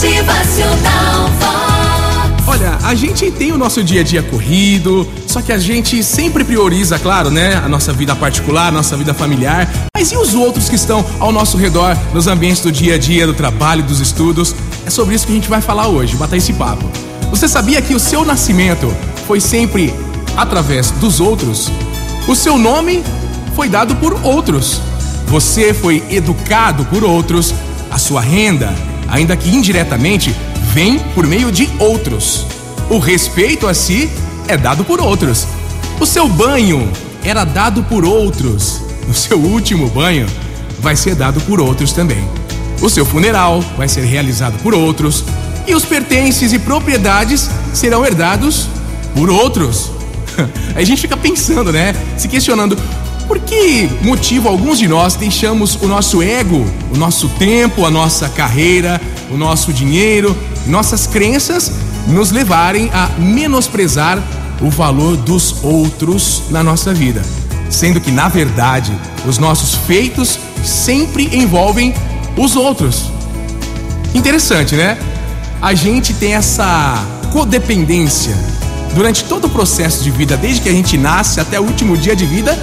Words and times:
Motivacional 0.00 1.28
Vox. 1.38 2.48
Olha, 2.48 2.78
a 2.84 2.94
gente 2.94 3.30
tem 3.30 3.52
o 3.52 3.58
nosso 3.58 3.84
dia 3.84 4.00
a 4.00 4.02
dia 4.02 4.22
corrido, 4.22 5.06
só 5.26 5.42
que 5.42 5.52
a 5.52 5.58
gente 5.58 6.02
sempre 6.02 6.42
prioriza, 6.42 6.98
claro, 6.98 7.30
né, 7.30 7.60
a 7.62 7.68
nossa 7.68 7.92
vida 7.92 8.16
particular, 8.16 8.68
a 8.68 8.70
nossa 8.70 8.96
vida 8.96 9.12
familiar. 9.12 9.70
Mas 9.94 10.10
e 10.10 10.16
os 10.16 10.32
outros 10.32 10.70
que 10.70 10.74
estão 10.74 11.04
ao 11.18 11.30
nosso 11.30 11.58
redor, 11.58 11.94
nos 12.14 12.26
ambientes 12.26 12.62
do 12.62 12.72
dia 12.72 12.94
a 12.94 12.98
dia, 12.98 13.26
do 13.26 13.34
trabalho, 13.34 13.82
dos 13.82 14.00
estudos? 14.00 14.54
É 14.86 14.90
sobre 14.90 15.14
isso 15.14 15.26
que 15.26 15.32
a 15.32 15.34
gente 15.34 15.50
vai 15.50 15.60
falar 15.60 15.88
hoje, 15.88 16.16
bater 16.16 16.38
esse 16.38 16.54
papo. 16.54 16.90
Você 17.28 17.46
sabia 17.46 17.82
que 17.82 17.94
o 17.94 18.00
seu 18.00 18.24
nascimento 18.24 18.90
foi 19.26 19.38
sempre 19.38 19.92
através 20.34 20.90
dos 20.92 21.20
outros? 21.20 21.70
O 22.26 22.34
seu 22.34 22.56
nome 22.56 23.04
foi 23.54 23.68
dado 23.68 23.94
por 23.96 24.18
outros. 24.24 24.80
Você 25.26 25.74
foi 25.74 26.02
educado 26.08 26.86
por 26.86 27.04
outros. 27.04 27.52
A 27.90 27.98
sua 27.98 28.22
renda, 28.22 28.72
ainda 29.10 29.36
que 29.36 29.50
indiretamente, 29.50 30.34
vem 30.72 30.98
por 31.14 31.26
meio 31.26 31.50
de 31.50 31.68
outros. 31.78 32.46
O 32.88 32.98
respeito 32.98 33.66
a 33.66 33.74
si 33.74 34.10
é 34.48 34.56
dado 34.56 34.84
por 34.84 35.00
outros. 35.00 35.46
O 35.98 36.06
seu 36.06 36.28
banho 36.28 36.90
era 37.22 37.44
dado 37.44 37.82
por 37.82 38.04
outros. 38.04 38.80
O 39.08 39.12
seu 39.14 39.38
último 39.38 39.88
banho 39.90 40.26
vai 40.80 40.96
ser 40.96 41.14
dado 41.14 41.40
por 41.42 41.60
outros 41.60 41.92
também. 41.92 42.24
O 42.80 42.88
seu 42.88 43.04
funeral 43.04 43.62
vai 43.76 43.88
ser 43.88 44.04
realizado 44.04 44.58
por 44.62 44.74
outros. 44.74 45.24
E 45.66 45.74
os 45.74 45.84
pertences 45.84 46.52
e 46.52 46.58
propriedades 46.58 47.50
serão 47.74 48.04
herdados 48.06 48.66
por 49.14 49.28
outros. 49.28 49.90
Aí 50.74 50.82
a 50.82 50.86
gente 50.86 51.02
fica 51.02 51.16
pensando, 51.16 51.72
né? 51.72 51.94
Se 52.16 52.28
questionando 52.28 52.76
por 53.30 53.38
que 53.38 53.88
motivo 54.02 54.48
alguns 54.48 54.76
de 54.80 54.88
nós 54.88 55.14
deixamos 55.14 55.76
o 55.76 55.86
nosso 55.86 56.20
ego, 56.20 56.66
o 56.92 56.98
nosso 56.98 57.28
tempo, 57.28 57.86
a 57.86 57.90
nossa 57.90 58.28
carreira, 58.28 59.00
o 59.30 59.36
nosso 59.36 59.72
dinheiro, 59.72 60.36
nossas 60.66 61.06
crenças 61.06 61.70
nos 62.08 62.32
levarem 62.32 62.90
a 62.92 63.08
menosprezar 63.20 64.20
o 64.60 64.68
valor 64.68 65.16
dos 65.16 65.62
outros 65.62 66.42
na 66.50 66.64
nossa 66.64 66.92
vida, 66.92 67.22
sendo 67.70 68.00
que 68.00 68.10
na 68.10 68.28
verdade 68.28 68.92
os 69.24 69.38
nossos 69.38 69.76
feitos 69.86 70.36
sempre 70.64 71.30
envolvem 71.32 71.94
os 72.36 72.56
outros. 72.56 73.12
Interessante, 74.12 74.74
né? 74.74 74.98
A 75.62 75.72
gente 75.72 76.12
tem 76.14 76.34
essa 76.34 77.00
codependência 77.30 78.36
durante 78.92 79.22
todo 79.22 79.44
o 79.44 79.50
processo 79.50 80.02
de 80.02 80.10
vida, 80.10 80.36
desde 80.36 80.62
que 80.62 80.68
a 80.68 80.72
gente 80.72 80.98
nasce 80.98 81.38
até 81.38 81.60
o 81.60 81.62
último 81.62 81.96
dia 81.96 82.16
de 82.16 82.26
vida, 82.26 82.58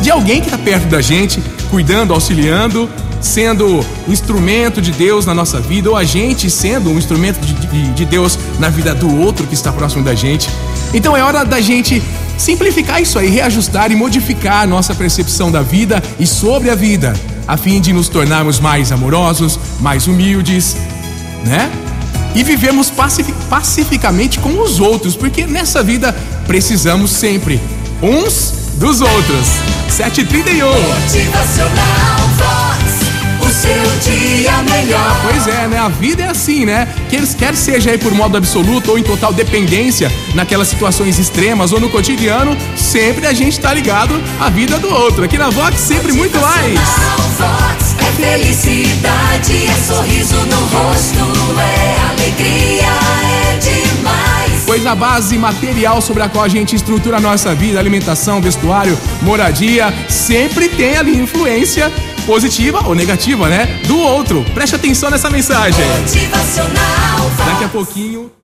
de 0.00 0.10
alguém 0.10 0.40
que 0.40 0.46
está 0.46 0.58
perto 0.58 0.86
da 0.86 1.00
gente, 1.00 1.42
cuidando, 1.70 2.12
auxiliando, 2.12 2.88
sendo 3.20 3.84
instrumento 4.08 4.80
de 4.80 4.92
Deus 4.92 5.26
na 5.26 5.34
nossa 5.34 5.60
vida, 5.60 5.90
ou 5.90 5.96
a 5.96 6.04
gente 6.04 6.48
sendo 6.50 6.90
um 6.90 6.98
instrumento 6.98 7.40
de, 7.40 7.54
de, 7.54 7.92
de 7.92 8.04
Deus 8.04 8.38
na 8.58 8.68
vida 8.68 8.94
do 8.94 9.20
outro 9.20 9.46
que 9.46 9.54
está 9.54 9.72
próximo 9.72 10.04
da 10.04 10.14
gente. 10.14 10.48
Então 10.94 11.16
é 11.16 11.22
hora 11.22 11.44
da 11.44 11.60
gente 11.60 12.02
simplificar 12.38 13.00
isso 13.00 13.18
aí, 13.18 13.28
reajustar 13.28 13.90
e 13.90 13.96
modificar 13.96 14.62
a 14.62 14.66
nossa 14.66 14.94
percepção 14.94 15.50
da 15.50 15.62
vida 15.62 16.02
e 16.18 16.26
sobre 16.26 16.70
a 16.70 16.74
vida, 16.74 17.14
a 17.46 17.56
fim 17.56 17.80
de 17.80 17.92
nos 17.92 18.08
tornarmos 18.08 18.60
mais 18.60 18.92
amorosos, 18.92 19.58
mais 19.80 20.06
humildes, 20.06 20.76
né? 21.44 21.70
E 22.34 22.42
vivemos 22.42 22.90
pacific 22.90 23.36
pacificamente 23.48 24.38
com 24.38 24.60
os 24.60 24.78
outros, 24.78 25.16
porque 25.16 25.46
nessa 25.46 25.82
vida 25.82 26.14
precisamos 26.46 27.10
sempre 27.10 27.58
uns 28.02 28.65
dos 28.76 29.00
outros. 29.00 29.46
731. 29.88 30.66
Motivacional 30.66 32.18
Vox. 32.36 33.06
O 33.40 33.50
seu 33.50 34.12
dia 34.12 34.62
melhor. 34.62 35.20
Pois 35.22 35.46
é, 35.46 35.68
né? 35.68 35.78
A 35.78 35.88
vida 35.88 36.24
é 36.24 36.28
assim, 36.28 36.64
né? 36.66 36.88
Quer, 37.08 37.26
quer 37.34 37.54
seja 37.54 37.90
aí 37.90 37.98
por 37.98 38.12
modo 38.12 38.36
absoluto 38.36 38.90
ou 38.90 38.98
em 38.98 39.02
total 39.02 39.32
dependência, 39.32 40.10
naquelas 40.34 40.68
situações 40.68 41.18
extremas 41.18 41.72
ou 41.72 41.80
no 41.80 41.88
cotidiano, 41.88 42.56
sempre 42.76 43.26
a 43.26 43.32
gente 43.32 43.58
tá 43.60 43.72
ligado 43.72 44.20
à 44.40 44.50
vida 44.50 44.78
do 44.78 44.88
outro. 44.88 45.24
Aqui 45.24 45.38
na 45.38 45.48
Vox, 45.48 45.78
sempre 45.78 46.12
muito 46.12 46.38
mais. 46.38 46.78
Vox. 47.38 47.96
É 47.98 48.12
felicidade, 48.12 49.45
a 54.86 54.94
base 54.94 55.36
material 55.36 56.00
sobre 56.00 56.22
a 56.22 56.28
qual 56.28 56.44
a 56.44 56.48
gente 56.48 56.76
estrutura 56.76 57.16
a 57.16 57.20
nossa 57.20 57.54
vida, 57.54 57.78
alimentação, 57.78 58.40
vestuário, 58.40 58.98
moradia, 59.22 59.92
sempre 60.08 60.68
tem 60.68 60.96
ali 60.96 61.16
influência 61.16 61.92
positiva 62.26 62.86
ou 62.86 62.94
negativa, 62.94 63.48
né? 63.48 63.80
Do 63.86 63.98
outro. 63.98 64.44
Preste 64.54 64.76
atenção 64.76 65.10
nessa 65.10 65.30
mensagem. 65.30 65.84
Daqui 67.46 67.64
a 67.64 67.68
pouquinho. 67.68 68.30